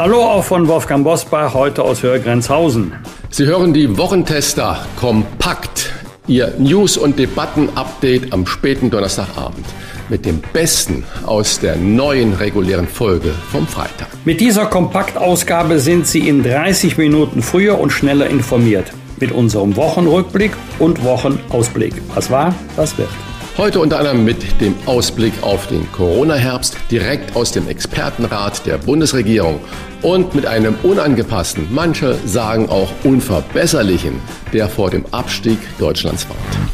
[0.00, 2.94] Hallo auch von Wolfgang Bosbach, heute aus Hörgrenzhausen.
[3.28, 5.92] Sie hören die Wochentester kompakt,
[6.26, 9.66] Ihr News- und Debatten-Update am späten Donnerstagabend
[10.08, 14.08] mit dem Besten aus der neuen regulären Folge vom Freitag.
[14.24, 18.90] Mit dieser Kompaktausgabe sind Sie in 30 Minuten früher und schneller informiert.
[19.20, 21.92] Mit unserem Wochenrückblick und Wochenausblick.
[22.14, 23.10] Was war, was wird.
[23.56, 29.60] Heute unter anderem mit dem Ausblick auf den Corona-Herbst direkt aus dem Expertenrat der Bundesregierung
[30.02, 34.20] und mit einem unangepassten, manche sagen auch unverbesserlichen,
[34.52, 36.70] der vor dem Abstieg Deutschlands warnt.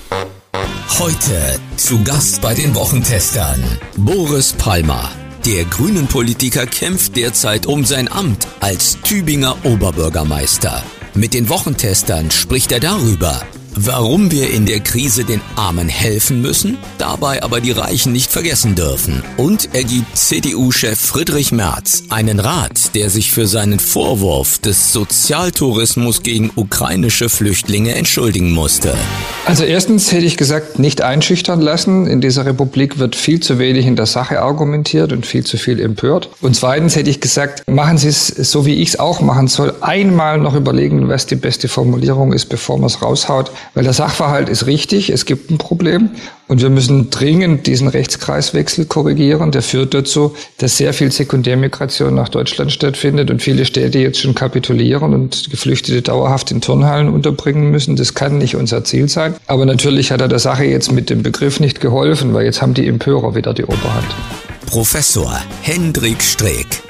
[0.99, 3.63] Heute zu Gast bei den Wochentestern
[3.97, 5.11] Boris Palmer.
[5.45, 10.83] Der grünen Politiker kämpft derzeit um sein Amt als Tübinger Oberbürgermeister.
[11.15, 13.41] Mit den Wochentestern spricht er darüber,
[13.79, 18.75] Warum wir in der Krise den Armen helfen müssen, dabei aber die Reichen nicht vergessen
[18.75, 19.23] dürfen.
[19.37, 26.23] Und er gibt CDU-Chef Friedrich Merz einen Rat, der sich für seinen Vorwurf des Sozialtourismus
[26.23, 28.95] gegen ukrainische Flüchtlinge entschuldigen musste.
[29.45, 32.07] Also erstens hätte ich gesagt, nicht einschüchtern lassen.
[32.07, 35.81] In dieser Republik wird viel zu wenig in der Sache argumentiert und viel zu viel
[35.81, 36.31] empört.
[36.41, 39.75] Und zweitens hätte ich gesagt, machen Sie es so, wie ich es auch machen soll.
[39.83, 43.53] Einmal noch überlegen, was die beste Formulierung ist, bevor man es raushaut.
[43.75, 46.11] Weil der Sachverhalt ist richtig, es gibt ein Problem
[46.49, 49.53] und wir müssen dringend diesen Rechtskreiswechsel korrigieren.
[49.53, 54.35] Der führt dazu, dass sehr viel Sekundärmigration nach Deutschland stattfindet und viele Städte jetzt schon
[54.35, 57.97] kapitulieren und Geflüchtete dauerhaft in Turnhallen unterbringen müssen.
[57.97, 59.35] Das kann nicht unser Ziel sein.
[59.47, 62.75] Aber natürlich hat er der Sache jetzt mit dem Begriff nicht geholfen, weil jetzt haben
[62.75, 64.07] die Empörer wieder die Oberhand.
[64.67, 66.86] Professor Hendrik Streeck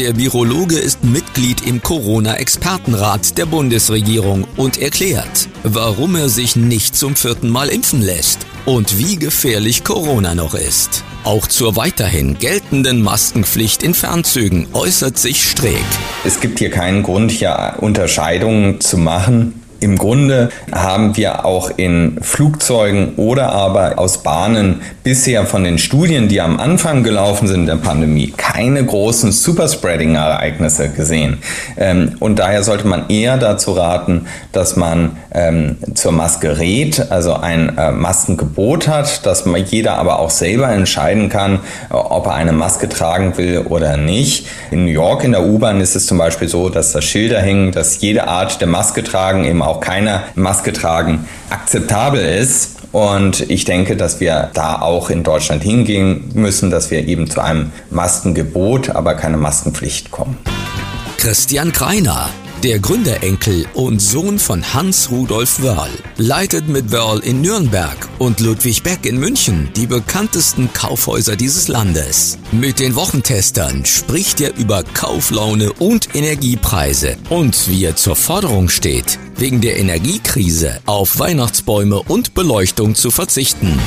[0.00, 7.16] der Virologe ist Mitglied im Corona-Expertenrat der Bundesregierung und erklärt, warum er sich nicht zum
[7.16, 11.04] vierten Mal impfen lässt und wie gefährlich Corona noch ist.
[11.22, 15.84] Auch zur weiterhin geltenden Maskenpflicht in Fernzügen äußert sich Streeck.
[16.24, 19.59] Es gibt hier keinen Grund, hier Unterscheidungen zu machen.
[19.80, 26.28] Im Grunde haben wir auch in Flugzeugen oder aber aus Bahnen bisher von den Studien,
[26.28, 31.38] die am Anfang gelaufen sind der Pandemie, keine großen Superspreading-Ereignisse gesehen.
[31.78, 37.34] Ähm, und daher sollte man eher dazu raten, dass man ähm, zur Maske rät, also
[37.34, 42.52] ein äh, Maskengebot hat, dass man jeder aber auch selber entscheiden kann, ob er eine
[42.52, 44.46] Maske tragen will oder nicht.
[44.70, 47.72] In New York in der U-Bahn ist es zum Beispiel so, dass da Schilder hängen,
[47.72, 52.78] dass jede Art der Maske tragen eben auch keiner Maske tragen akzeptabel ist.
[52.92, 57.40] Und ich denke, dass wir da auch in Deutschland hingehen müssen, dass wir eben zu
[57.40, 60.36] einem Maskengebot, aber keine Maskenpflicht kommen.
[61.16, 62.30] Christian Kreiner
[62.64, 68.82] der Gründerenkel und Sohn von Hans Rudolf Wörl leitet mit Wörl in Nürnberg und Ludwig
[68.82, 72.38] Beck in München die bekanntesten Kaufhäuser dieses Landes.
[72.52, 79.18] Mit den Wochentestern spricht er über Kauflaune und Energiepreise und wie er zur Forderung steht,
[79.36, 83.78] wegen der Energiekrise auf Weihnachtsbäume und Beleuchtung zu verzichten.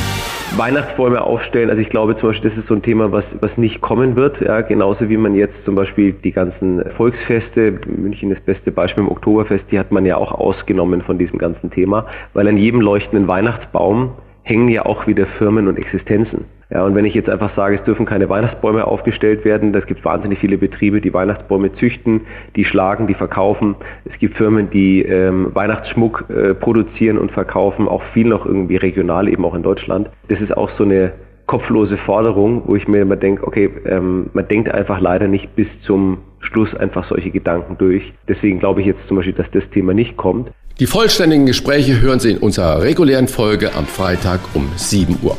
[0.56, 3.81] Weihnachtsbäume aufstellen, also ich glaube zum Beispiel, das ist so ein Thema, was, was nicht
[3.81, 8.72] kommen wird, ja, genauso wie man jetzt zum Beispiel die ganzen Volksfeste, München das beste
[8.72, 12.58] Beispiel im Oktoberfest, die hat man ja auch ausgenommen von diesem ganzen Thema, weil an
[12.58, 14.12] jedem leuchtenden Weihnachtsbaum
[14.44, 16.46] hängen ja auch wieder Firmen und Existenzen.
[16.73, 20.03] Ja, und wenn ich jetzt einfach sage, es dürfen keine Weihnachtsbäume aufgestellt werden, das gibt
[20.03, 22.22] wahnsinnig viele Betriebe, die Weihnachtsbäume züchten,
[22.56, 23.75] die schlagen, die verkaufen.
[24.06, 29.29] Es gibt Firmen, die ähm, Weihnachtsschmuck äh, produzieren und verkaufen, auch viel noch irgendwie regional,
[29.29, 30.09] eben auch in Deutschland.
[30.29, 31.13] Das ist auch so eine
[31.45, 35.67] kopflose Forderung, wo ich mir immer denke, okay, ähm, man denkt einfach leider nicht bis
[35.85, 38.14] zum Schluss einfach solche Gedanken durch.
[38.28, 40.49] Deswegen glaube ich jetzt zum Beispiel, dass das Thema nicht kommt.
[40.79, 45.37] Die vollständigen Gespräche hören Sie in unserer regulären Folge am Freitag um 7 Uhr.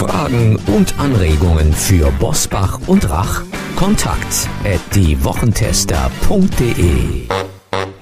[0.00, 3.42] Fragen und Anregungen für Bosbach und Rach?
[3.76, 7.28] Kontakt at diewochentester.de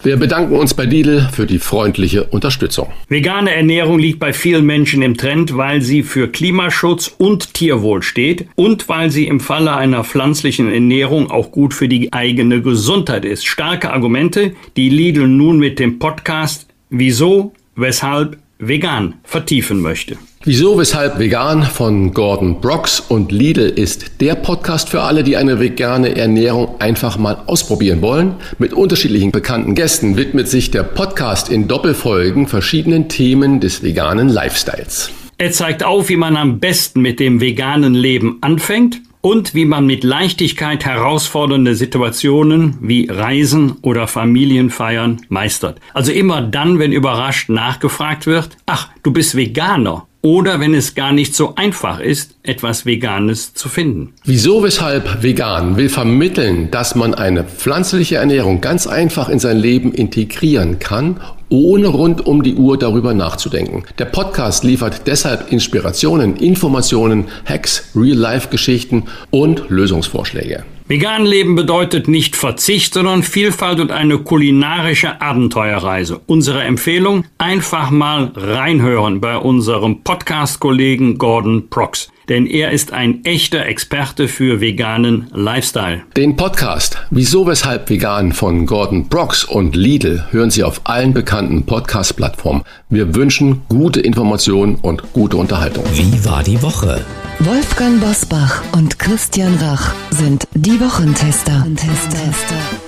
[0.04, 2.92] wir bedanken uns bei Lidl für die freundliche Unterstützung.
[3.08, 8.46] Vegane Ernährung liegt bei vielen Menschen im Trend, weil sie für Klimaschutz und Tierwohl steht
[8.54, 13.44] und weil sie im Falle einer pflanzlichen Ernährung auch gut für die eigene Gesundheit ist.
[13.44, 20.16] Starke Argumente, die Lidl nun mit dem Podcast Wieso, weshalb vegan vertiefen möchte.
[20.48, 25.60] Wieso, weshalb vegan von Gordon Brooks und Lidl ist der Podcast für alle, die eine
[25.60, 28.36] vegane Ernährung einfach mal ausprobieren wollen.
[28.58, 35.10] Mit unterschiedlichen bekannten Gästen widmet sich der Podcast in Doppelfolgen verschiedenen Themen des veganen Lifestyles.
[35.36, 39.84] Er zeigt auf, wie man am besten mit dem veganen Leben anfängt und wie man
[39.84, 45.78] mit Leichtigkeit herausfordernde Situationen wie Reisen oder Familienfeiern meistert.
[45.92, 51.12] Also immer dann, wenn überrascht nachgefragt wird, ach, du bist Veganer oder wenn es gar
[51.12, 54.14] nicht so einfach ist, etwas Veganes zu finden.
[54.24, 59.92] Wieso, weshalb vegan will vermitteln, dass man eine pflanzliche Ernährung ganz einfach in sein Leben
[59.92, 63.84] integrieren kann, ohne rund um die Uhr darüber nachzudenken.
[63.98, 70.64] Der Podcast liefert deshalb Inspirationen, Informationen, Hacks, Real-Life-Geschichten und Lösungsvorschläge.
[70.88, 76.22] Vegan leben bedeutet nicht Verzicht, sondern Vielfalt und eine kulinarische Abenteuerreise.
[76.24, 83.66] Unsere Empfehlung, einfach mal reinhören bei unserem Podcast-Kollegen Gordon Prox denn er ist ein echter
[83.66, 86.02] Experte für veganen Lifestyle.
[86.16, 91.64] Den Podcast Wieso weshalb vegan von Gordon Brooks und Lidl hören Sie auf allen bekannten
[91.64, 92.62] Podcast-Plattformen.
[92.90, 95.84] Wir wünschen gute Informationen und gute Unterhaltung.
[95.94, 97.04] Wie war die Woche?
[97.40, 101.60] Wolfgang Bosbach und Christian Rach sind die Wochentester.
[101.60, 102.87] Wochentester.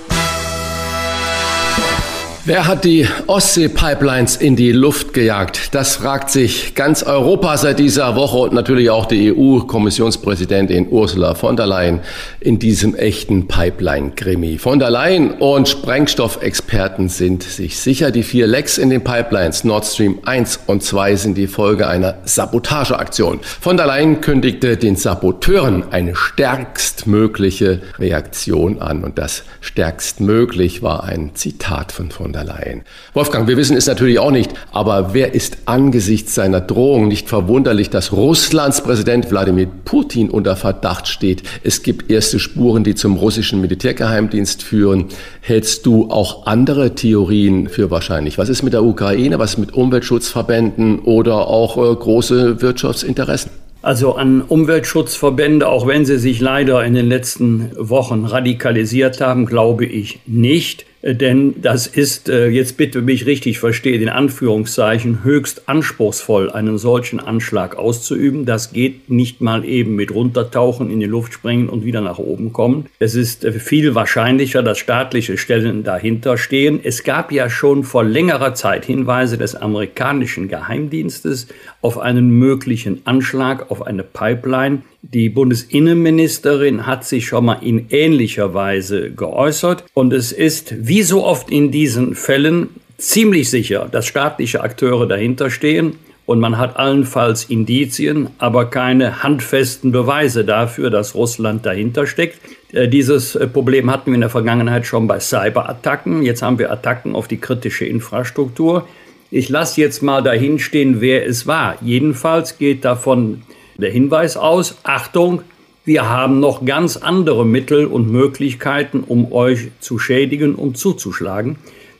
[2.43, 5.75] Wer hat die Ostsee-Pipelines in die Luft gejagt?
[5.75, 11.55] Das fragt sich ganz Europa seit dieser Woche und natürlich auch die EU-Kommissionspräsidentin Ursula von
[11.55, 11.99] der Leyen
[12.39, 14.57] in diesem echten Pipeline-Krimi.
[14.57, 19.85] Von der Leyen und Sprengstoffexperten sind sich sicher, die vier Lecks in den Pipelines Nord
[19.85, 23.41] Stream 1 und 2 sind die Folge einer Sabotageaktion.
[23.43, 31.35] Von der Leyen kündigte den Saboteuren eine stärkstmögliche Reaktion an und das stärkstmöglich war ein
[31.35, 32.81] Zitat von von der Leyen.
[33.13, 37.89] Wolfgang, wir wissen es natürlich auch nicht, aber wer ist angesichts seiner Drohung nicht verwunderlich,
[37.89, 41.43] dass Russlands Präsident Wladimir Putin unter Verdacht steht?
[41.63, 45.05] Es gibt erste Spuren, die zum russischen Militärgeheimdienst führen.
[45.41, 48.37] Hältst du auch andere Theorien für wahrscheinlich?
[48.37, 49.39] Was ist mit der Ukraine?
[49.39, 53.51] Was mit Umweltschutzverbänden oder auch äh, große Wirtschaftsinteressen?
[53.83, 59.85] Also an Umweltschutzverbände, auch wenn sie sich leider in den letzten Wochen radikalisiert haben, glaube
[59.85, 60.85] ich nicht.
[61.01, 66.77] Äh, denn das ist, äh, jetzt bitte mich richtig verstehen, in Anführungszeichen höchst anspruchsvoll, einen
[66.77, 68.45] solchen Anschlag auszuüben.
[68.45, 72.53] Das geht nicht mal eben mit runtertauchen, in die Luft springen und wieder nach oben
[72.53, 72.87] kommen.
[72.99, 76.79] Es ist äh, viel wahrscheinlicher, dass staatliche Stellen dahinter stehen.
[76.83, 81.47] Es gab ja schon vor längerer Zeit Hinweise des amerikanischen Geheimdienstes
[81.81, 88.53] auf einen möglichen Anschlag auf eine Pipeline die Bundesinnenministerin hat sich schon mal in ähnlicher
[88.53, 89.83] Weise geäußert.
[89.95, 95.49] Und es ist, wie so oft in diesen Fällen, ziemlich sicher, dass staatliche Akteure dahinter
[95.49, 95.95] stehen.
[96.27, 102.39] Und man hat allenfalls Indizien, aber keine handfesten Beweise dafür, dass Russland dahinter steckt.
[102.71, 106.21] Äh, dieses äh, Problem hatten wir in der Vergangenheit schon bei Cyberattacken.
[106.21, 108.87] Jetzt haben wir Attacken auf die kritische Infrastruktur.
[109.33, 111.77] Ich lasse jetzt mal dahinstehen, wer es war.
[111.81, 113.43] Jedenfalls geht davon
[113.77, 115.41] der Hinweis aus, Achtung,
[115.85, 121.55] wir haben noch ganz andere Mittel und Möglichkeiten, um euch zu schädigen und zuzuschlagen.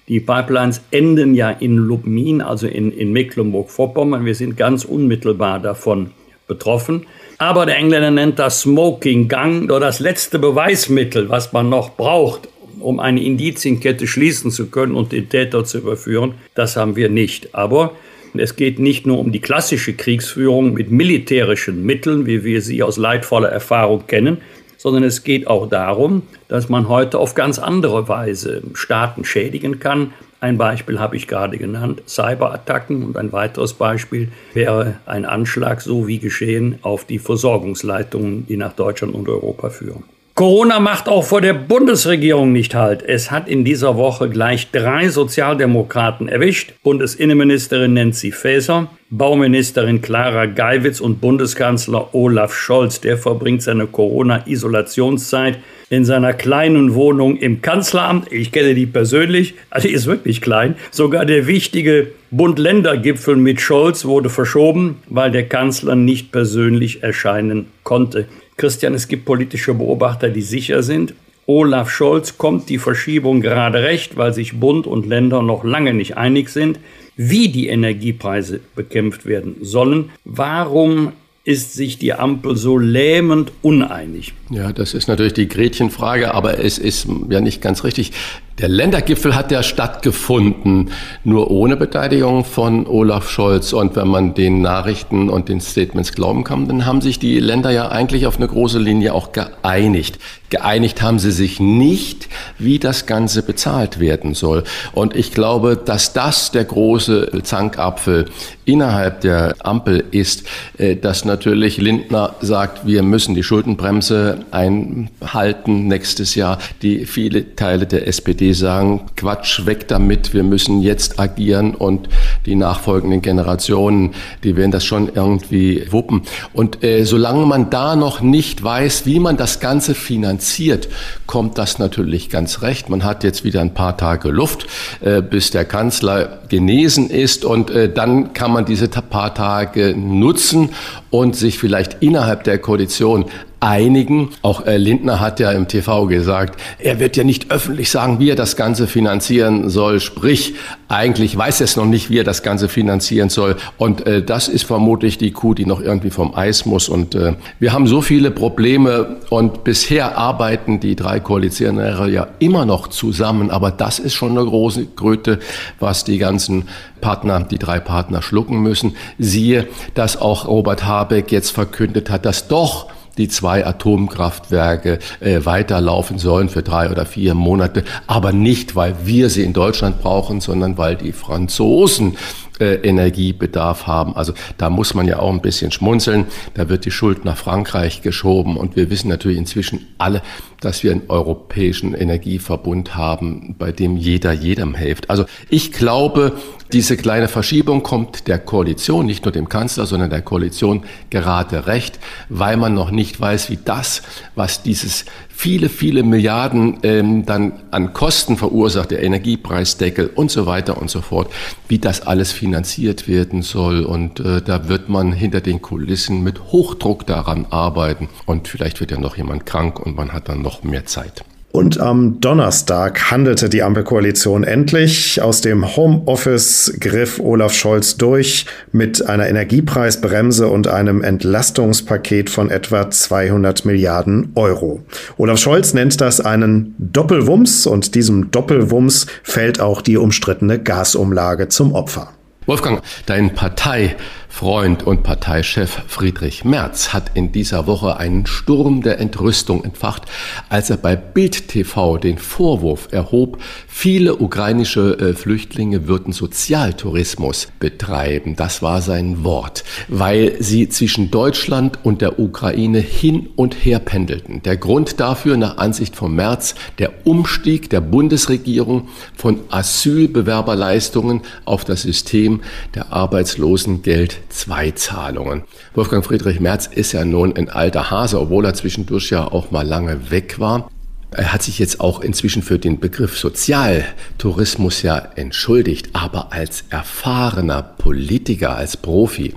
[0.09, 4.25] Die Pipelines enden ja in Lubmin, also in, in Mecklenburg-Vorpommern.
[4.25, 6.11] Wir sind ganz unmittelbar davon
[6.47, 7.05] betroffen.
[7.37, 12.49] Aber der Engländer nennt das Smoking Gun, nur das letzte Beweismittel, was man noch braucht,
[12.81, 16.33] um eine Indizienkette schließen zu können und den Täter zu überführen.
[16.55, 17.53] Das haben wir nicht.
[17.55, 17.93] Aber
[18.33, 22.97] es geht nicht nur um die klassische Kriegsführung mit militärischen Mitteln, wie wir sie aus
[22.97, 24.37] leidvoller Erfahrung kennen,
[24.77, 30.13] sondern es geht auch darum, dass man heute auf ganz andere Weise Staaten schädigen kann.
[30.39, 36.07] Ein Beispiel habe ich gerade genannt, Cyberattacken und ein weiteres Beispiel wäre ein Anschlag, so
[36.07, 40.03] wie geschehen, auf die Versorgungsleitungen, die nach Deutschland und Europa führen.
[40.41, 43.03] Corona macht auch vor der Bundesregierung nicht halt.
[43.03, 46.73] Es hat in dieser Woche gleich drei Sozialdemokraten erwischt.
[46.81, 53.01] Bundesinnenministerin Nancy Faeser, Bauministerin Clara Geiwitz und Bundeskanzler Olaf Scholz.
[53.01, 55.59] Der verbringt seine Corona-Isolationszeit
[55.91, 58.31] in seiner kleinen Wohnung im Kanzleramt.
[58.31, 60.73] Ich kenne die persönlich, also die ist wirklich klein.
[60.89, 68.25] Sogar der wichtige Bund-Länder-Gipfel mit Scholz wurde verschoben, weil der Kanzler nicht persönlich erscheinen konnte.
[68.57, 71.13] Christian, es gibt politische Beobachter, die sicher sind.
[71.47, 76.17] Olaf Scholz kommt die Verschiebung gerade recht, weil sich Bund und Länder noch lange nicht
[76.17, 76.79] einig sind,
[77.17, 80.11] wie die Energiepreise bekämpft werden sollen.
[80.23, 81.11] Warum
[81.43, 84.33] ist sich die Ampel so lähmend uneinig?
[84.53, 88.11] Ja, das ist natürlich die Gretchenfrage, aber es ist ja nicht ganz richtig.
[88.59, 90.91] Der Ländergipfel hat ja stattgefunden,
[91.23, 93.71] nur ohne Beteiligung von Olaf Scholz.
[93.71, 97.71] Und wenn man den Nachrichten und den Statements glauben kann, dann haben sich die Länder
[97.71, 100.19] ja eigentlich auf eine große Linie auch geeinigt.
[100.49, 102.27] Geeinigt haben sie sich nicht,
[102.59, 104.65] wie das Ganze bezahlt werden soll.
[104.91, 108.25] Und ich glaube, dass das der große Zankapfel
[108.65, 110.43] innerhalb der Ampel ist,
[110.77, 116.57] äh, dass natürlich Lindner sagt, wir müssen die Schuldenbremse einhalten nächstes Jahr.
[116.81, 122.09] Die viele Teile der SPD sagen, Quatsch, weg damit, wir müssen jetzt agieren und
[122.45, 126.21] die nachfolgenden Generationen, die werden das schon irgendwie wuppen.
[126.53, 130.89] Und äh, solange man da noch nicht weiß, wie man das Ganze finanziert,
[131.27, 132.89] kommt das natürlich ganz recht.
[132.89, 134.67] Man hat jetzt wieder ein paar Tage Luft,
[135.01, 140.69] äh, bis der Kanzler genesen ist und äh, dann kann man diese paar Tage nutzen
[141.09, 143.25] und sich vielleicht innerhalb der Koalition
[143.61, 144.31] einigen.
[144.41, 148.29] Auch äh, Lindner hat ja im TV gesagt, er wird ja nicht öffentlich sagen, wie
[148.29, 149.99] er das Ganze finanzieren soll.
[149.99, 150.55] Sprich,
[150.89, 153.55] eigentlich weiß er es noch nicht, wie er das Ganze finanzieren soll.
[153.77, 156.89] Und äh, das ist vermutlich die Kuh, die noch irgendwie vom Eis muss.
[156.89, 162.65] Und äh, wir haben so viele Probleme und bisher arbeiten die drei Koalitionäre ja immer
[162.65, 163.51] noch zusammen.
[163.51, 165.39] Aber das ist schon eine große Kröte,
[165.79, 166.67] was die ganzen
[166.99, 168.95] Partner, die drei Partner schlucken müssen.
[169.19, 172.87] Siehe, dass auch Robert Habeck jetzt verkündet hat, dass doch
[173.21, 179.29] die zwei Atomkraftwerke äh, weiterlaufen sollen für drei oder vier Monate, aber nicht, weil wir
[179.29, 182.17] sie in Deutschland brauchen, sondern weil die Franzosen
[182.61, 184.15] äh, Energiebedarf haben.
[184.15, 186.27] Also da muss man ja auch ein bisschen schmunzeln.
[186.53, 190.21] Da wird die Schuld nach Frankreich geschoben und wir wissen natürlich inzwischen alle,
[190.61, 195.09] dass wir einen europäischen Energieverbund haben, bei dem jeder jedem hilft.
[195.09, 196.33] Also ich glaube,
[196.71, 201.99] diese kleine Verschiebung kommt der Koalition, nicht nur dem Kanzler, sondern der Koalition gerade recht,
[202.29, 204.03] weil man noch nicht weiß, wie das,
[204.35, 205.05] was dieses
[205.41, 211.01] viele, viele Milliarden ähm, dann an Kosten verursacht, der Energiepreisdeckel und so weiter und so
[211.01, 211.33] fort,
[211.67, 213.83] wie das alles finanziert werden soll.
[213.83, 218.07] Und äh, da wird man hinter den Kulissen mit Hochdruck daran arbeiten.
[218.27, 221.23] Und vielleicht wird ja noch jemand krank und man hat dann noch mehr Zeit.
[221.51, 225.21] Und am Donnerstag handelte die Ampelkoalition endlich.
[225.21, 232.89] Aus dem Homeoffice griff Olaf Scholz durch mit einer Energiepreisbremse und einem Entlastungspaket von etwa
[232.89, 234.81] 200 Milliarden Euro.
[235.17, 241.73] Olaf Scholz nennt das einen Doppelwumms und diesem Doppelwumms fällt auch die umstrittene Gasumlage zum
[241.73, 242.11] Opfer.
[242.47, 243.95] Wolfgang, dein Partei
[244.31, 250.03] Freund und Parteichef Friedrich Merz hat in dieser Woche einen Sturm der Entrüstung entfacht,
[250.49, 258.35] als er bei Bild TV den Vorwurf erhob, viele ukrainische äh, Flüchtlinge würden Sozialtourismus betreiben.
[258.35, 264.41] Das war sein Wort, weil sie zwischen Deutschland und der Ukraine hin und her pendelten.
[264.41, 271.83] Der Grund dafür nach Ansicht von Merz der Umstieg der Bundesregierung von Asylbewerberleistungen auf das
[271.83, 272.41] System
[272.73, 275.43] der Arbeitslosengeld zwei Zahlungen.
[275.73, 279.65] Wolfgang Friedrich Merz ist ja nun ein alter Hase, obwohl er zwischendurch ja auch mal
[279.65, 280.69] lange weg war.
[281.11, 287.61] Er hat sich jetzt auch inzwischen für den Begriff Sozialtourismus ja entschuldigt, aber als erfahrener
[287.61, 289.35] Politiker, als Profi,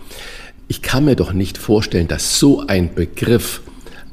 [0.68, 3.60] ich kann mir doch nicht vorstellen, dass so ein Begriff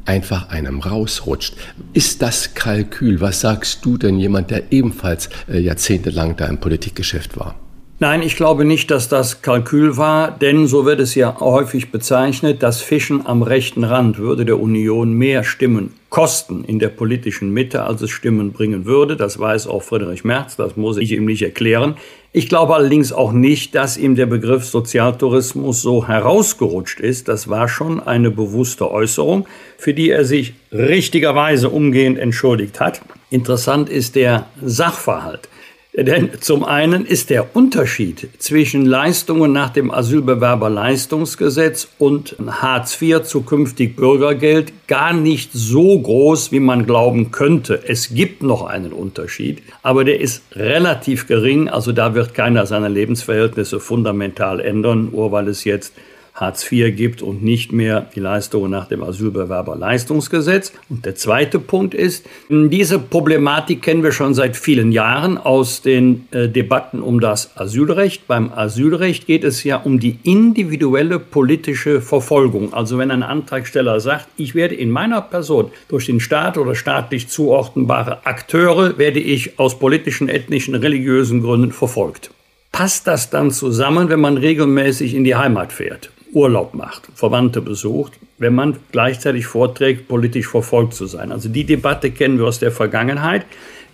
[0.06, 1.56] einfach einem rausrutscht.
[1.94, 3.22] Ist das Kalkül?
[3.22, 7.56] Was sagst du denn jemand, der ebenfalls äh, jahrzehntelang da im Politikgeschäft war?
[8.04, 12.64] Nein, ich glaube nicht, dass das Kalkül war, denn so wird es ja häufig bezeichnet,
[12.64, 17.84] das Fischen am rechten Rand würde der Union mehr Stimmen kosten in der politischen Mitte,
[17.84, 19.16] als es Stimmen bringen würde.
[19.16, 21.96] Das weiß auch Friedrich Merz, das muss ich ihm nicht erklären.
[22.32, 27.28] Ich glaube allerdings auch nicht, dass ihm der Begriff Sozialtourismus so herausgerutscht ist.
[27.28, 29.46] Das war schon eine bewusste Äußerung,
[29.78, 33.02] für die er sich richtigerweise umgehend entschuldigt hat.
[33.30, 35.51] Interessant ist der Sachverhalt.
[35.94, 43.98] Denn zum einen ist der Unterschied zwischen Leistungen nach dem Asylbewerberleistungsgesetz und Hartz IV zukünftig
[43.98, 47.84] Bürgergeld gar nicht so groß, wie man glauben könnte.
[47.86, 51.68] Es gibt noch einen Unterschied, aber der ist relativ gering.
[51.68, 55.94] Also da wird keiner seine Lebensverhältnisse fundamental ändern, nur weil es jetzt
[56.34, 60.74] Hartz IV gibt und nicht mehr die Leistungen nach dem Asylbewerberleistungsgesetz.
[60.90, 66.28] Und der zweite Punkt ist, diese Problematik kennen wir schon seit vielen Jahren aus den
[66.32, 68.28] äh, Debatten um das Asylrecht.
[68.28, 72.74] Beim Asylrecht geht es ja um die individuelle politische Verfolgung.
[72.74, 77.28] Also wenn ein Antragsteller sagt, ich werde in meiner Person durch den Staat oder staatlich
[77.28, 82.32] zuordnbare Akteure, werde ich aus politischen, ethnischen, religiösen Gründen verfolgt
[82.72, 86.10] passt das dann zusammen, wenn man regelmäßig in die Heimat fährt?
[86.34, 91.32] Urlaub macht, Verwandte besucht, wenn man gleichzeitig vorträgt, politisch verfolgt zu sein.
[91.32, 93.46] Also die Debatte kennen wir aus der Vergangenheit.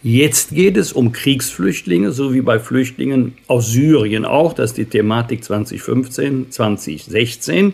[0.04, 4.54] Jetzt geht es um Kriegsflüchtlinge, so wie bei Flüchtlingen aus Syrien auch.
[4.54, 7.74] Das ist die Thematik 2015, 2016.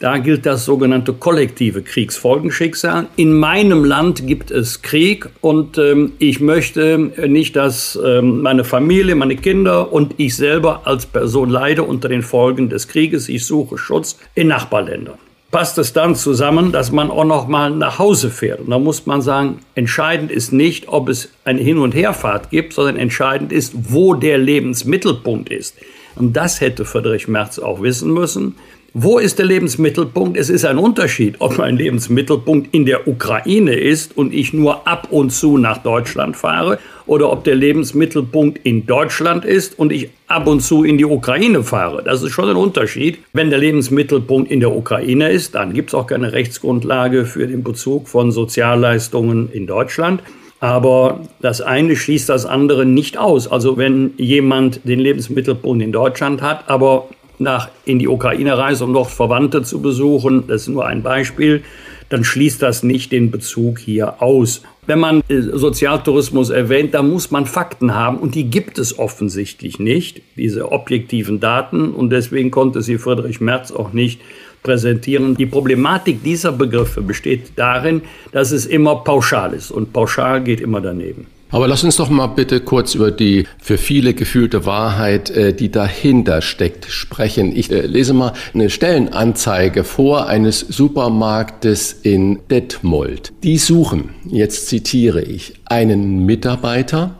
[0.00, 3.08] Da gilt das sogenannte kollektive Kriegsfolgenschicksal.
[3.16, 6.96] In meinem Land gibt es Krieg und ähm, ich möchte
[7.28, 12.22] nicht, dass ähm, meine Familie, meine Kinder und ich selber als Person leide unter den
[12.22, 13.28] Folgen des Krieges.
[13.28, 15.18] Ich suche Schutz in Nachbarländern.
[15.50, 18.60] Passt es dann zusammen, dass man auch noch mal nach Hause fährt?
[18.60, 22.72] Und da muss man sagen, entscheidend ist nicht, ob es eine Hin- und Herfahrt gibt,
[22.72, 25.76] sondern entscheidend ist, wo der Lebensmittelpunkt ist.
[26.16, 28.54] Und das hätte Friedrich Merz auch wissen müssen.
[28.92, 30.36] Wo ist der Lebensmittelpunkt?
[30.36, 35.08] Es ist ein Unterschied, ob mein Lebensmittelpunkt in der Ukraine ist und ich nur ab
[35.10, 40.48] und zu nach Deutschland fahre oder ob der Lebensmittelpunkt in Deutschland ist und ich ab
[40.48, 42.02] und zu in die Ukraine fahre.
[42.02, 43.18] Das ist schon ein Unterschied.
[43.32, 47.62] Wenn der Lebensmittelpunkt in der Ukraine ist, dann gibt es auch keine Rechtsgrundlage für den
[47.62, 50.20] Bezug von Sozialleistungen in Deutschland.
[50.58, 53.46] Aber das eine schließt das andere nicht aus.
[53.46, 57.08] Also wenn jemand den Lebensmittelpunkt in Deutschland hat, aber
[57.40, 61.62] nach, in die Ukraine reist, um dort Verwandte zu besuchen, das ist nur ein Beispiel,
[62.08, 64.62] dann schließt das nicht den Bezug hier aus.
[64.86, 69.78] Wenn man äh, Sozialtourismus erwähnt, dann muss man Fakten haben und die gibt es offensichtlich
[69.78, 74.20] nicht, diese objektiven Daten und deswegen konnte sie Friedrich Merz auch nicht
[74.62, 75.36] präsentieren.
[75.36, 80.80] Die Problematik dieser Begriffe besteht darin, dass es immer pauschal ist und pauschal geht immer
[80.80, 81.26] daneben.
[81.50, 85.70] Aber lass uns doch mal bitte kurz über die für viele gefühlte Wahrheit, äh, die
[85.70, 87.54] dahinter steckt, sprechen.
[87.56, 93.32] Ich äh, lese mal eine Stellenanzeige vor eines Supermarktes in Detmold.
[93.42, 97.16] Die suchen, jetzt zitiere ich, einen Mitarbeiter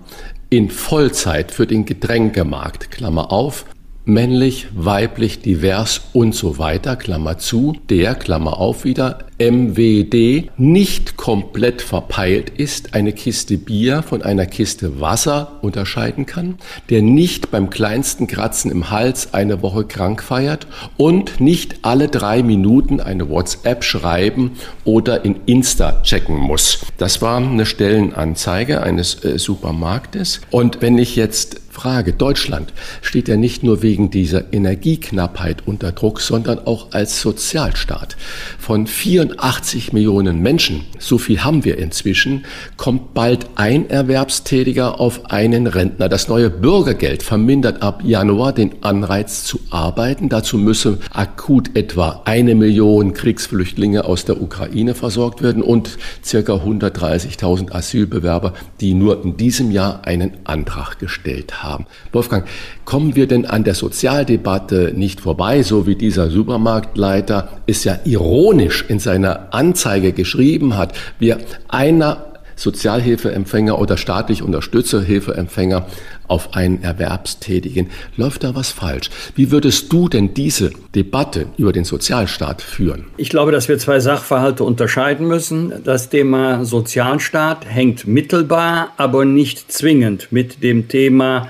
[0.48, 3.64] in Vollzeit für den Getränkemarkt, Klammer auf,
[4.12, 11.80] männlich, weiblich, divers und so weiter, Klammer zu, der, Klammer auf wieder, MWD nicht komplett
[11.80, 16.56] verpeilt ist, eine Kiste Bier von einer Kiste Wasser unterscheiden kann,
[16.90, 20.66] der nicht beim kleinsten Kratzen im Hals eine Woche krank feiert
[20.98, 24.52] und nicht alle drei Minuten eine WhatsApp schreiben
[24.84, 26.80] oder in Insta checken muss.
[26.98, 30.42] Das war eine Stellenanzeige eines äh, Supermarktes.
[30.50, 36.20] Und wenn ich jetzt frage, Deutschland steht ja nicht nur wegen dieser Energieknappheit unter Druck,
[36.20, 38.18] sondern auch als Sozialstaat.
[38.58, 42.44] Von 84 Millionen Menschen, so viel haben wir inzwischen,
[42.76, 46.10] kommt bald ein Erwerbstätiger auf einen Rentner.
[46.10, 50.28] Das neue Bürgergeld vermindert ab Januar den Anreiz zu arbeiten.
[50.28, 57.72] Dazu müsse akut etwa eine Million Kriegsflüchtlinge aus der Ukraine versorgt werden und circa 130.000
[57.72, 58.52] Asylbewerber,
[58.82, 61.69] die nur in diesem Jahr einen Antrag gestellt haben.
[62.12, 62.46] Wolfgang,
[62.84, 68.84] kommen wir denn an der Sozialdebatte nicht vorbei, so wie dieser Supermarktleiter es ja ironisch
[68.88, 70.94] in seiner Anzeige geschrieben hat.
[71.18, 72.30] Wir einer
[72.60, 75.86] Sozialhilfeempfänger oder staatlich unterstützte Hilfeempfänger
[76.28, 77.88] auf einen Erwerbstätigen.
[78.16, 79.10] Läuft da was falsch?
[79.34, 83.06] Wie würdest du denn diese Debatte über den Sozialstaat führen?
[83.16, 85.72] Ich glaube, dass wir zwei Sachverhalte unterscheiden müssen.
[85.84, 91.48] Das Thema Sozialstaat hängt mittelbar, aber nicht zwingend mit dem Thema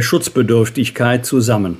[0.00, 1.78] Schutzbedürftigkeit zusammen.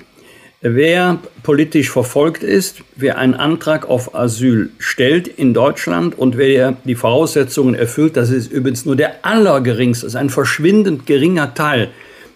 [0.60, 6.94] Wer politisch verfolgt ist, wer einen Antrag auf Asyl stellt in Deutschland und wer die
[6.94, 11.88] Voraussetzungen erfüllt, das ist übrigens nur der allergeringste, ist ein verschwindend geringer Teil,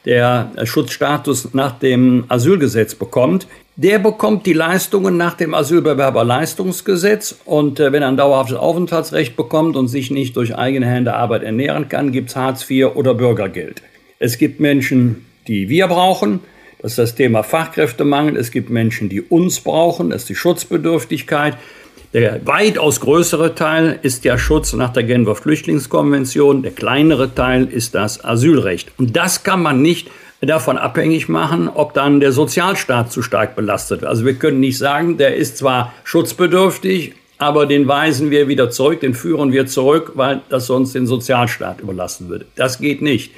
[0.07, 7.93] der Schutzstatus nach dem Asylgesetz bekommt, der bekommt die Leistungen nach dem Asylbewerberleistungsgesetz und äh,
[7.93, 12.11] wenn er ein dauerhaftes Aufenthaltsrecht bekommt und sich nicht durch eigene Hände Arbeit ernähren kann,
[12.11, 13.83] gibt es Hartz IV oder Bürgergeld.
[14.19, 16.41] Es gibt Menschen, die wir brauchen,
[16.79, 18.37] das ist das Thema Fachkräftemangel.
[18.37, 20.11] Es gibt Menschen, die uns brauchen.
[20.11, 21.57] Das ist die Schutzbedürftigkeit.
[22.13, 26.63] Der weitaus größere Teil ist der Schutz nach der Genfer Flüchtlingskonvention.
[26.63, 28.93] Der kleinere Teil ist das Asylrecht.
[28.99, 34.03] Und das kann man nicht davon abhängig machen, ob dann der Sozialstaat zu stark belastet
[34.03, 34.11] wird.
[34.11, 39.01] Also wir können nicht sagen, der ist zwar schutzbedürftig, aber den weisen wir wieder zurück,
[39.01, 42.47] den führen wir zurück, weil das sonst den Sozialstaat überlassen würde.
[42.55, 43.33] Das geht nicht.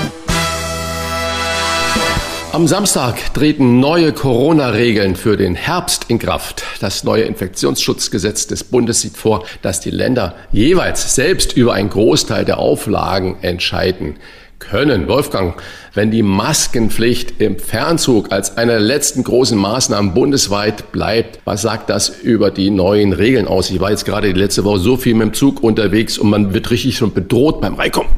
[2.53, 6.65] Am Samstag treten neue Corona-Regeln für den Herbst in Kraft.
[6.81, 12.45] Das neue Infektionsschutzgesetz des Bundes sieht vor, dass die Länder jeweils selbst über einen Großteil
[12.45, 14.17] der Auflagen entscheiden
[14.59, 15.07] können.
[15.07, 15.63] Wolfgang,
[15.95, 21.89] wenn die Maskenpflicht im Fernzug als eine der letzten großen Maßnahmen bundesweit bleibt, was sagt
[21.89, 23.71] das über die neuen Regeln aus?
[23.71, 26.53] Ich war jetzt gerade die letzte Woche so viel mit dem Zug unterwegs und man
[26.53, 28.11] wird richtig schon bedroht beim Reinkommen.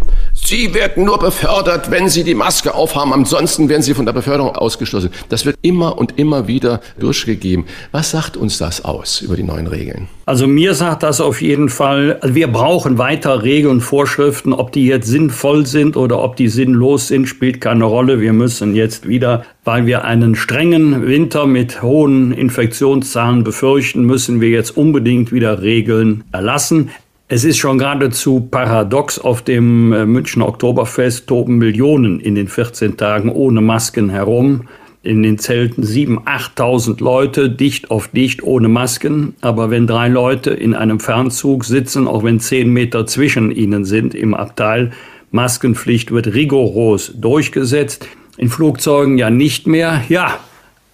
[0.44, 4.56] Sie werden nur befördert, wenn Sie die Maske aufhaben, ansonsten werden Sie von der Beförderung
[4.56, 5.10] ausgeschlossen.
[5.28, 7.64] Das wird immer und immer wieder durchgegeben.
[7.92, 10.08] Was sagt uns das aus über die neuen Regeln?
[10.26, 14.86] Also mir sagt das auf jeden Fall, also wir brauchen weiter Regeln, Vorschriften, ob die
[14.86, 18.20] jetzt sinnvoll sind oder ob die sinnlos sind, spielt keine Rolle.
[18.20, 24.50] Wir müssen jetzt wieder, weil wir einen strengen Winter mit hohen Infektionszahlen befürchten, müssen wir
[24.50, 26.90] jetzt unbedingt wieder Regeln erlassen.
[27.34, 32.98] Es ist schon geradezu paradox, auf dem äh, Münchner Oktoberfest toben Millionen in den 14
[32.98, 34.68] Tagen ohne Masken herum.
[35.02, 39.34] In den Zelten 7.000, 8.000 Leute, dicht auf dicht, ohne Masken.
[39.40, 44.14] Aber wenn drei Leute in einem Fernzug sitzen, auch wenn zehn Meter zwischen ihnen sind
[44.14, 44.90] im Abteil,
[45.30, 48.06] Maskenpflicht wird rigoros durchgesetzt.
[48.36, 50.02] In Flugzeugen ja nicht mehr.
[50.10, 50.38] Ja,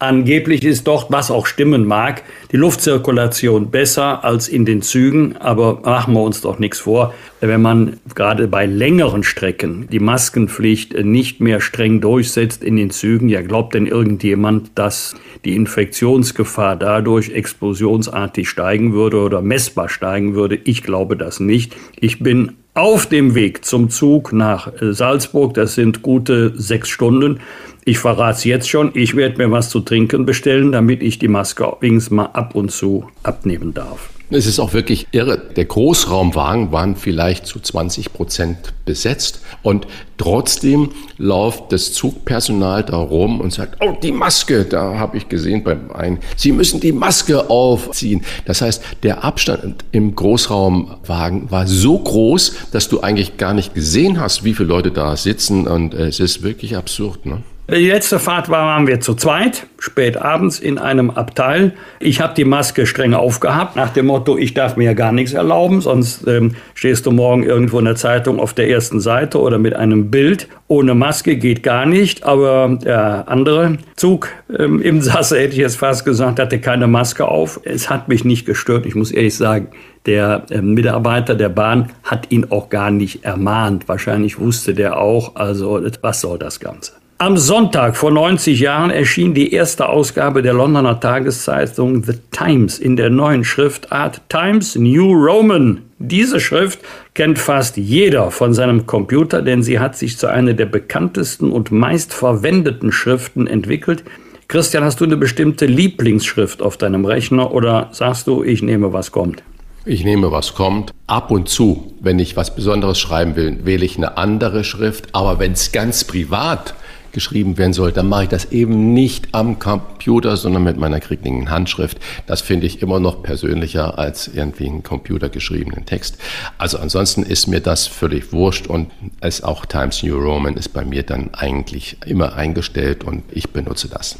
[0.01, 5.81] Angeblich ist dort, was auch stimmen mag, die Luftzirkulation besser als in den Zügen, aber
[5.83, 7.13] machen wir uns doch nichts vor.
[7.41, 13.27] Wenn man gerade bei längeren Strecken die Maskenpflicht nicht mehr streng durchsetzt in den Zügen,
[13.27, 20.57] ja glaubt denn irgendjemand, dass die Infektionsgefahr dadurch explosionsartig steigen würde oder messbar steigen würde?
[20.63, 21.75] Ich glaube das nicht.
[21.99, 27.41] Ich bin auf dem Weg zum Zug nach Salzburg, das sind gute sechs Stunden,
[27.89, 31.27] ich verrate es jetzt schon, ich werde mir was zu trinken bestellen, damit ich die
[31.27, 34.09] Maske wenigstens mal ab und zu abnehmen darf.
[34.29, 35.41] Es ist auch wirklich irre.
[35.55, 39.87] Der Großraumwagen waren vielleicht zu 20 Prozent besetzt und
[40.19, 45.63] trotzdem läuft das Zugpersonal da rum und sagt, oh, die Maske, da habe ich gesehen
[45.63, 48.23] beim einen, Sie müssen die Maske aufziehen.
[48.45, 54.21] Das heißt, der Abstand im Großraumwagen war so groß, dass du eigentlich gar nicht gesehen
[54.21, 57.25] hast, wie viele Leute da sitzen und es ist wirklich absurd.
[57.25, 57.41] Ne?
[57.71, 61.73] Die letzte Fahrt war, waren wir zu zweit, spät abends in einem Abteil.
[61.99, 65.33] Ich habe die Maske streng aufgehabt, nach dem Motto, ich darf mir ja gar nichts
[65.33, 69.59] erlauben, sonst ähm, stehst du morgen irgendwo in der Zeitung auf der ersten Seite oder
[69.59, 70.47] mit einem Bild.
[70.67, 75.77] Ohne Maske geht gar nicht, aber der andere Zug ähm, im Sasse, hätte ich jetzt
[75.77, 77.59] fast gesagt, hatte keine Maske auf.
[77.63, 79.67] Es hat mich nicht gestört, ich muss ehrlich sagen.
[80.07, 83.87] Der äh, Mitarbeiter der Bahn hat ihn auch gar nicht ermahnt.
[83.87, 86.98] Wahrscheinlich wusste der auch, also was soll das Ganze.
[87.21, 92.95] Am Sonntag vor 90 Jahren erschien die erste Ausgabe der Londoner Tageszeitung The Times in
[92.95, 95.81] der neuen Schriftart Times New Roman.
[95.97, 96.79] Diese Schrift
[97.15, 101.71] kennt fast jeder von seinem Computer, denn sie hat sich zu einer der bekanntesten und
[101.71, 104.05] meistverwendeten Schriften entwickelt.
[104.47, 109.11] Christian, hast du eine bestimmte Lieblingsschrift auf deinem Rechner oder sagst du, ich nehme, was
[109.11, 109.43] kommt?
[109.83, 110.93] Ich nehme, was kommt.
[111.05, 115.09] Ab und zu, wenn ich was Besonderes schreiben will, wähle ich eine andere Schrift.
[115.11, 116.75] Aber wenn es ganz privat
[117.11, 121.49] geschrieben werden soll, dann mache ich das eben nicht am Computer, sondern mit meiner krieglichen
[121.49, 121.97] Handschrift.
[122.27, 126.17] Das finde ich immer noch persönlicher als irgendwie einen computergeschriebenen Text.
[126.57, 128.91] Also ansonsten ist mir das völlig wurscht und
[129.21, 133.87] es auch Times New Roman ist bei mir dann eigentlich immer eingestellt und ich benutze
[133.87, 134.17] das.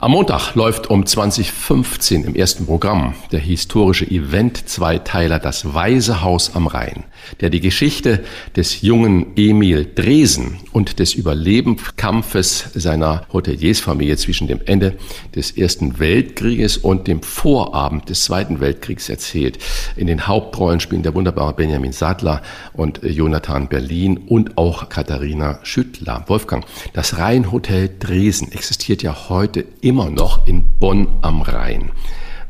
[0.00, 6.68] Am Montag läuft um 2015 im ersten Programm der historische Event-Zweiteiler Das Weise Haus am
[6.68, 7.02] Rhein,
[7.40, 8.22] der die Geschichte
[8.54, 14.96] des jungen Emil Dresen und des Überlebenskampfes seiner Hoteliersfamilie zwischen dem Ende
[15.34, 19.58] des Ersten Weltkrieges und dem Vorabend des Zweiten Weltkriegs erzählt.
[19.96, 26.22] In den Hauptrollen spielen der wunderbare Benjamin Sadler und Jonathan Berlin und auch Katharina Schüttler.
[26.28, 31.90] Wolfgang, das Rheinhotel Dresen existiert ja heute immer noch in Bonn am Rhein.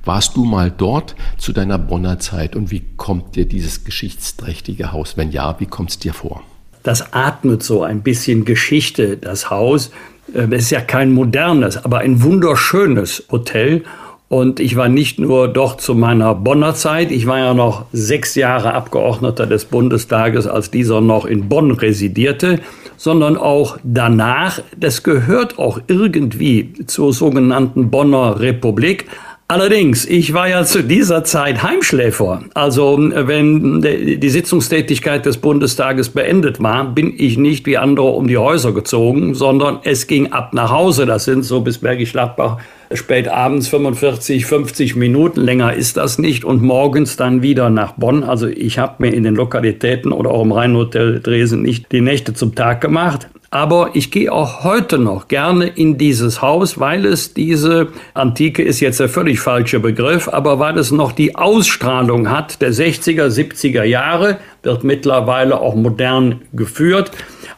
[0.04, 5.16] Warst du mal dort zu deiner Bonner Zeit und wie kommt dir dieses geschichtsträchtige Haus?
[5.16, 6.42] Wenn ja, wie kommt es dir vor?
[6.82, 9.92] Das atmet so ein bisschen Geschichte, das Haus.
[10.34, 13.84] Ähm, es ist ja kein modernes, aber ein wunderschönes Hotel.
[14.28, 18.34] Und ich war nicht nur dort zu meiner Bonner Zeit, ich war ja noch sechs
[18.34, 22.60] Jahre Abgeordneter des Bundestages, als dieser noch in Bonn residierte
[22.98, 24.60] sondern auch danach.
[24.76, 29.06] Das gehört auch irgendwie zur sogenannten Bonner Republik.
[29.50, 32.42] Allerdings, ich war ja zu dieser Zeit Heimschläfer.
[32.52, 38.36] Also wenn die Sitzungstätigkeit des Bundestages beendet war, bin ich nicht wie andere um die
[38.36, 41.06] Häuser gezogen, sondern es ging ab nach Hause.
[41.06, 42.58] Das sind so bis Bergisch Gladbach
[42.92, 45.40] spät abends 45, 50 Minuten.
[45.40, 46.44] Länger ist das nicht.
[46.44, 48.24] Und morgens dann wieder nach Bonn.
[48.24, 52.34] Also ich habe mir in den Lokalitäten oder auch im Rheinhotel Dresden nicht die Nächte
[52.34, 53.28] zum Tag gemacht.
[53.50, 58.80] Aber ich gehe auch heute noch gerne in dieses Haus, weil es diese Antike ist
[58.80, 63.84] jetzt der völlig falsche Begriff, aber weil es noch die Ausstrahlung hat der 60er, 70er
[63.84, 67.10] Jahre, wird mittlerweile auch modern geführt.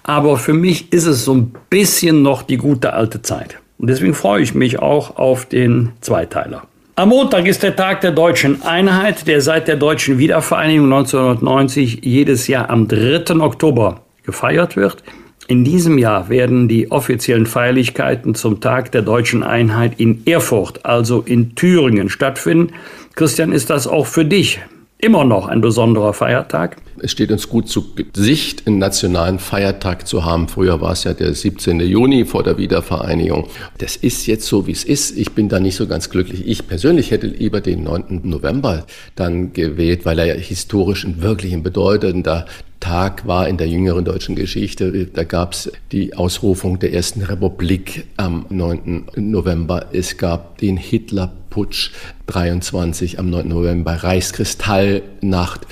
[0.04, 3.58] Aber für mich ist es so ein bisschen noch die gute alte Zeit.
[3.78, 6.62] Und deswegen freue ich mich auch auf den Zweiteiler.
[6.94, 12.46] Am Montag ist der Tag der deutschen Einheit, der seit der deutschen Wiedervereinigung 1990 jedes
[12.46, 13.40] Jahr am 3.
[13.40, 15.02] Oktober gefeiert wird.
[15.50, 21.22] In diesem Jahr werden die offiziellen Feierlichkeiten zum Tag der deutschen Einheit in Erfurt, also
[21.22, 22.72] in Thüringen, stattfinden.
[23.16, 24.60] Christian, ist das auch für dich
[24.98, 26.76] immer noch ein besonderer Feiertag?
[26.98, 30.48] Es steht uns gut zu Gesicht, einen nationalen Feiertag zu haben.
[30.48, 31.80] Früher war es ja der 17.
[31.80, 33.48] Juni vor der Wiedervereinigung.
[33.78, 35.16] Das ist jetzt so, wie es ist.
[35.16, 36.46] Ich bin da nicht so ganz glücklich.
[36.46, 38.20] Ich persönlich hätte lieber den 9.
[38.24, 42.46] November dann gewählt, weil er ja historisch ein wirklich ein bedeutender
[42.80, 45.06] Tag war in der jüngeren deutschen Geschichte.
[45.06, 49.04] Da gab es die Ausrufung der Ersten Republik am 9.
[49.16, 49.86] November.
[49.92, 51.90] Es gab den Hitlerputsch
[52.26, 53.48] 23 am 9.
[53.48, 55.66] November, Reichskristallnacht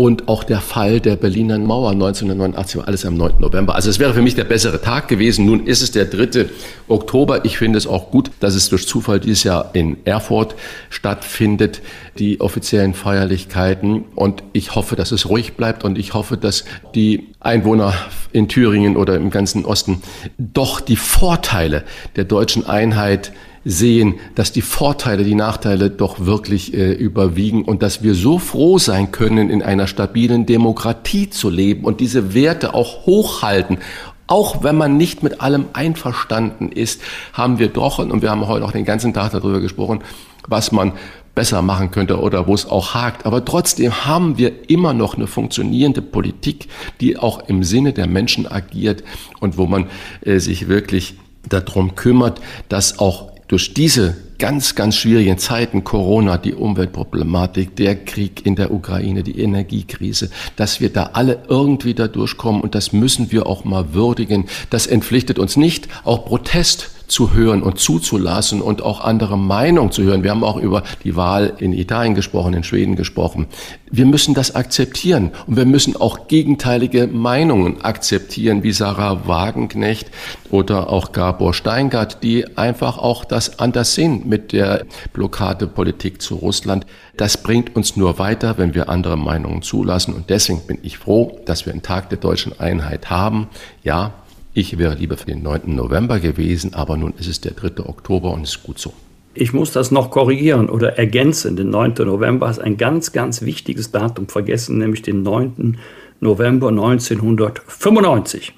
[0.00, 3.34] und auch der Fall der Berliner Mauer 1989 war alles am 9.
[3.38, 3.74] November.
[3.74, 5.44] Also es wäre für mich der bessere Tag gewesen.
[5.44, 6.46] Nun ist es der 3.
[6.88, 7.44] Oktober.
[7.44, 10.54] Ich finde es auch gut, dass es durch Zufall dieses Jahr in Erfurt
[10.88, 11.82] stattfindet,
[12.18, 14.04] die offiziellen Feierlichkeiten.
[14.14, 17.92] Und ich hoffe, dass es ruhig bleibt und ich hoffe, dass die Einwohner
[18.32, 20.00] in Thüringen oder im ganzen Osten
[20.38, 21.84] doch die Vorteile
[22.16, 23.32] der deutschen Einheit
[23.64, 28.78] sehen, dass die Vorteile, die Nachteile doch wirklich äh, überwiegen und dass wir so froh
[28.78, 33.78] sein können, in einer stabilen Demokratie zu leben und diese Werte auch hochhalten.
[34.26, 38.64] Auch wenn man nicht mit allem einverstanden ist, haben wir doch, und wir haben heute
[38.64, 40.00] auch den ganzen Tag darüber gesprochen,
[40.46, 40.92] was man
[41.34, 43.26] besser machen könnte oder wo es auch hakt.
[43.26, 46.68] Aber trotzdem haben wir immer noch eine funktionierende Politik,
[47.00, 49.02] die auch im Sinne der Menschen agiert
[49.40, 49.86] und wo man
[50.22, 51.16] äh, sich wirklich
[51.48, 58.46] darum kümmert, dass auch durch diese ganz, ganz schwierigen Zeiten, Corona, die Umweltproblematik, der Krieg
[58.46, 63.32] in der Ukraine, die Energiekrise, dass wir da alle irgendwie da durchkommen und das müssen
[63.32, 64.46] wir auch mal würdigen.
[64.70, 70.02] Das entpflichtet uns nicht, auch Protest zu hören und zuzulassen und auch andere Meinungen zu
[70.02, 70.22] hören.
[70.22, 73.46] Wir haben auch über die Wahl in Italien gesprochen, in Schweden gesprochen.
[73.90, 80.08] Wir müssen das akzeptieren und wir müssen auch gegenteilige Meinungen akzeptieren, wie Sarah Wagenknecht
[80.50, 86.86] oder auch Gabor Steingart, die einfach auch das anders sehen mit der Blockadepolitik zu Russland.
[87.16, 90.14] Das bringt uns nur weiter, wenn wir andere Meinungen zulassen.
[90.14, 93.48] Und deswegen bin ich froh, dass wir einen Tag der deutschen Einheit haben.
[93.82, 94.12] Ja,
[94.52, 95.74] ich wäre lieber für den 9.
[95.74, 97.84] November gewesen, aber nun ist es der 3.
[97.86, 98.92] Oktober und ist gut so.
[99.32, 101.54] Ich muss das noch korrigieren oder ergänzen.
[101.54, 101.94] Der 9.
[101.98, 105.78] November ist ein ganz, ganz wichtiges Datum vergessen, nämlich den 9.
[106.18, 108.52] November 1995.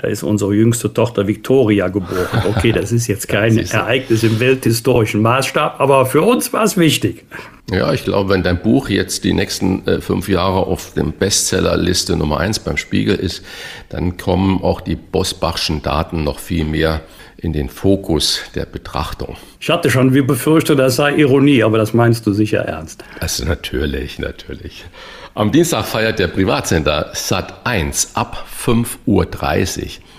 [0.00, 2.42] Da ist unsere jüngste Tochter Victoria geboren.
[2.48, 7.26] Okay, das ist jetzt kein Ereignis im welthistorischen Maßstab, aber für uns war es wichtig.
[7.70, 12.16] Ja, ich glaube, wenn dein Buch jetzt die nächsten äh, fünf Jahre auf dem Bestsellerliste
[12.16, 13.44] Nummer eins beim Spiegel ist,
[13.90, 17.02] dann kommen auch die Bosbachschen Daten noch viel mehr
[17.36, 19.36] in den Fokus der Betrachtung.
[19.60, 23.04] Ich hatte schon wie befürchtet, das sei Ironie, aber das meinst du sicher ernst.
[23.20, 24.84] Also natürlich, natürlich.
[25.32, 29.26] Am Dienstag feiert der Privatsender Sat1 ab 5.30 Uhr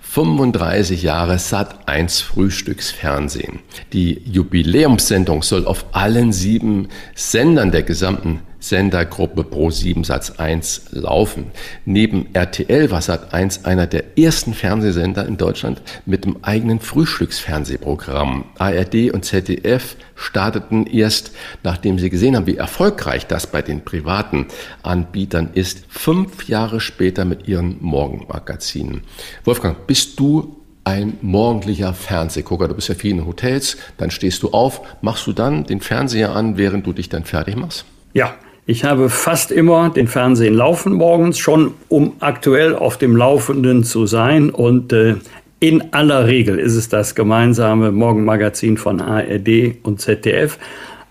[0.02, 3.60] 35 Jahre Sat 1 Frühstücksfernsehen.
[3.92, 11.48] Die Jubiläumssendung soll auf allen sieben Sendern der gesamten Sendergruppe Pro7 Satz 1 laufen.
[11.84, 18.46] Neben RTL war Sat 1 einer der ersten Fernsehsender in Deutschland mit einem eigenen Frühstücksfernsehprogramm.
[18.58, 21.32] ARD und ZDF starteten erst,
[21.64, 24.48] nachdem sie gesehen haben, wie erfolgreich das bei den privaten
[24.84, 29.02] Anbietern ist, fünf Jahre später mit ihren Morgenmagazinen.
[29.44, 32.68] Wolfgang, bist du ein morgendlicher Fernsehgucker.
[32.68, 36.36] Du bist ja viel in Hotels, dann stehst du auf, machst du dann den Fernseher
[36.36, 37.86] an, während du dich dann fertig machst?
[38.14, 43.84] Ja, ich habe fast immer den Fernsehen laufen morgens, schon um aktuell auf dem Laufenden
[43.84, 44.50] zu sein.
[44.50, 45.16] Und äh,
[45.60, 50.58] in aller Regel ist es das gemeinsame Morgenmagazin von ARD und ZDF.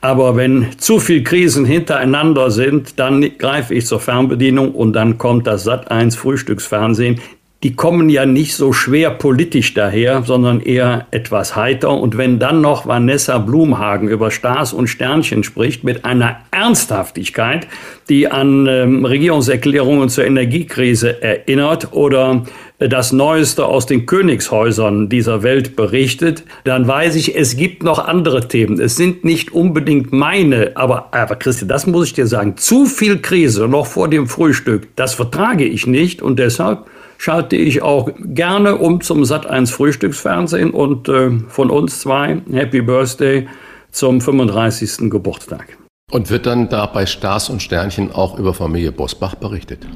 [0.01, 5.47] Aber wenn zu viele Krisen hintereinander sind, dann greife ich zur Fernbedienung und dann kommt
[5.47, 7.21] das Sat1 Frühstücksfernsehen
[7.63, 11.91] die kommen ja nicht so schwer politisch daher, sondern eher etwas heiter.
[11.91, 17.67] Und wenn dann noch Vanessa Blumhagen über Stars und Sternchen spricht, mit einer Ernsthaftigkeit,
[18.09, 22.45] die an ähm, Regierungserklärungen zur Energiekrise erinnert oder
[22.79, 28.49] das Neueste aus den Königshäusern dieser Welt berichtet, dann weiß ich, es gibt noch andere
[28.49, 28.81] Themen.
[28.81, 33.19] Es sind nicht unbedingt meine, aber, aber Christi, das muss ich dir sagen, zu viel
[33.19, 36.87] Krise noch vor dem Frühstück, das vertrage ich nicht und deshalb
[37.21, 43.47] schalte ich auch gerne um zum Sat1 Frühstücksfernsehen und äh, von uns zwei Happy Birthday
[43.91, 45.11] zum 35.
[45.11, 45.77] Geburtstag.
[46.11, 49.87] Und wird dann da bei Stars und Sternchen auch über Familie Bosbach berichtet?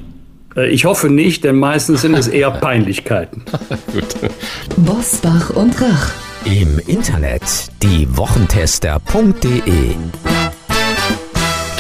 [0.55, 3.43] Äh, ich hoffe nicht, denn meistens sind es eher Peinlichkeiten.
[3.93, 4.05] Gut.
[4.77, 6.13] Bosbach und Rach.
[6.45, 9.95] Im Internet die Wochentester.de